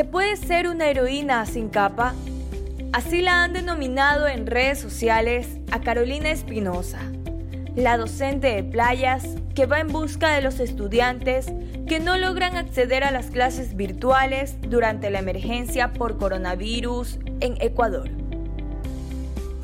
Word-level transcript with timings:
¿Se 0.00 0.06
puede 0.06 0.38
ser 0.38 0.66
una 0.66 0.88
heroína 0.88 1.44
sin 1.44 1.68
capa? 1.68 2.14
Así 2.90 3.20
la 3.20 3.44
han 3.44 3.52
denominado 3.52 4.28
en 4.28 4.46
redes 4.46 4.78
sociales 4.78 5.46
a 5.72 5.82
Carolina 5.82 6.30
Espinosa, 6.30 7.00
la 7.76 7.98
docente 7.98 8.46
de 8.46 8.62
playas 8.64 9.36
que 9.54 9.66
va 9.66 9.78
en 9.78 9.88
busca 9.88 10.32
de 10.34 10.40
los 10.40 10.58
estudiantes 10.58 11.52
que 11.86 12.00
no 12.00 12.16
logran 12.16 12.56
acceder 12.56 13.04
a 13.04 13.10
las 13.10 13.26
clases 13.26 13.76
virtuales 13.76 14.56
durante 14.62 15.10
la 15.10 15.18
emergencia 15.18 15.92
por 15.92 16.16
coronavirus 16.16 17.18
en 17.40 17.60
Ecuador. 17.60 18.08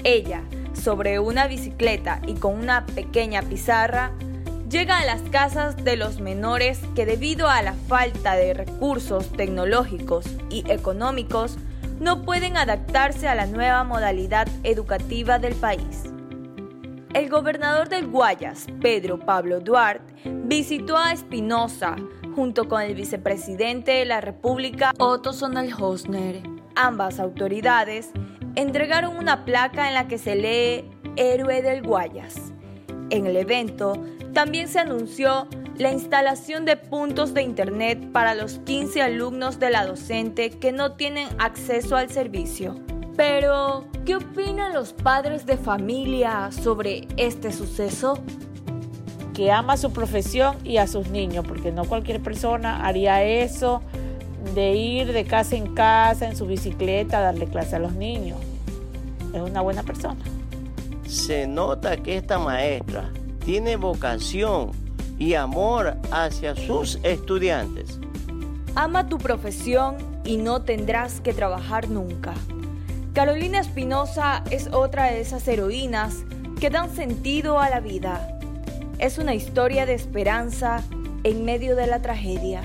Ella, 0.05 0.43
sobre 0.75 1.19
una 1.19 1.47
bicicleta 1.47 2.21
y 2.27 2.35
con 2.35 2.59
una 2.59 2.85
pequeña 2.85 3.41
pizarra, 3.41 4.13
llega 4.69 4.99
a 4.99 5.07
las 5.07 5.23
casas 5.23 5.85
de 5.85 5.97
los 5.97 6.21
menores 6.21 6.81
que 6.95 7.07
debido 7.07 7.49
a 7.49 7.63
la 7.63 7.75
falta 7.75 8.35
de 8.35 8.55
recursos 8.55 9.31
tecnológicos 9.33 10.27
y 10.51 10.65
económicos 10.71 11.57
no 12.01 12.23
pueden 12.23 12.57
adaptarse 12.57 13.29
a 13.29 13.35
la 13.35 13.47
nueva 13.47 13.85
modalidad 13.85 14.49
educativa 14.65 15.39
del 15.39 15.55
país. 15.55 16.05
El 17.15 17.31
gobernador 17.31 17.89
del 17.89 18.09
Guayas, 18.09 18.67
Pedro 18.83 19.19
Pablo 19.19 19.61
Duarte, 19.61 20.15
visitó 20.45 20.99
a 20.99 21.13
Espinosa 21.13 21.97
junto 22.35 22.69
con 22.69 22.83
el 22.83 22.95
vicepresidente 22.95 23.93
de 23.93 24.05
la 24.05 24.21
República, 24.21 24.93
Otto 24.99 25.33
Sonnenhosner. 25.33 26.43
Ambas 26.75 27.19
autoridades 27.19 28.11
entregaron 28.55 29.17
una 29.17 29.47
placa 29.47 29.89
en 29.89 29.95
la 29.95 30.09
que 30.09 30.19
se 30.19 30.37
lee 30.37 30.91
Héroe 31.17 31.63
del 31.63 31.83
Guayas. 31.83 32.53
En 33.11 33.27
el 33.27 33.37
evento 33.37 34.03
también 34.33 34.69
se 34.69 34.81
anunció 34.81 35.47
la 35.79 35.93
instalación 35.93 36.65
de 36.65 36.77
puntos 36.77 37.35
de 37.35 37.43
Internet 37.43 38.11
para 38.13 38.35
los 38.35 38.59
15 38.61 39.03
alumnos 39.03 39.59
de 39.61 39.71
la 39.71 39.87
docente 39.87 40.51
que 40.51 40.73
no 40.73 40.93
tienen 40.93 41.29
acceso 41.39 41.97
al 41.97 42.11
servicio. 42.11 42.77
Pero, 43.17 43.87
¿qué 44.05 44.17
opinan 44.17 44.75
los 44.75 44.93
padres 44.93 45.47
de 45.47 45.57
familia 45.57 46.51
sobre 46.51 47.09
este 47.17 47.53
suceso? 47.53 48.19
Que 49.33 49.53
ama 49.53 49.77
su 49.77 49.93
profesión 49.93 50.57
y 50.65 50.79
a 50.79 50.87
sus 50.87 51.09
niños, 51.09 51.45
porque 51.47 51.73
no 51.73 51.85
cualquier 51.85 52.23
persona 52.23 52.87
haría 52.87 53.23
eso 53.23 53.83
de 54.55 54.75
ir 54.75 55.13
de 55.13 55.25
casa 55.25 55.57
en 55.57 55.75
casa 55.75 56.27
en 56.27 56.37
su 56.37 56.47
bicicleta 56.47 57.19
a 57.19 57.21
darle 57.23 57.47
clase 57.47 57.77
a 57.77 57.79
los 57.79 57.93
niños. 57.93 58.39
Es 59.33 59.41
una 59.41 59.61
buena 59.61 59.83
persona. 59.83 60.21
Se 61.07 61.47
nota 61.47 61.97
que 61.97 62.17
esta 62.17 62.39
maestra 62.39 63.11
tiene 63.45 63.77
vocación 63.77 64.73
y 65.19 65.35
amor 65.35 65.97
hacia 66.11 66.57
sus 66.57 66.99
estudiantes. 67.03 67.99
Ama 68.75 69.09
tu 69.09 69.19
profesión 69.19 69.97
y 70.25 70.37
no 70.37 70.63
tendrás 70.63 71.21
que 71.21 71.33
trabajar 71.33 71.89
nunca. 71.89 72.35
Carolina 73.15 73.61
Espinosa 73.61 74.43
es 74.51 74.69
otra 74.73 75.05
de 75.05 75.21
esas 75.21 75.47
heroínas 75.49 76.25
que 76.61 76.71
dan 76.71 76.95
sentido 76.95 77.61
a 77.61 77.71
la 77.71 77.81
vida. 77.81 78.39
Es 78.99 79.19
una 79.19 79.35
historia 79.35 79.87
de 79.87 79.95
esperanza 79.95 80.83
en 81.23 81.45
medio 81.45 81.77
de 81.77 81.87
la 81.87 82.03
tragedia. 82.03 82.63